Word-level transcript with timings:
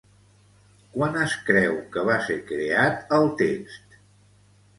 Quan 0.95 1.19
es 1.25 1.35
creu 1.49 1.77
que 1.97 2.05
va 2.07 2.15
ser 2.29 2.39
creat 2.53 3.15
el 3.19 3.29
text? 3.45 4.01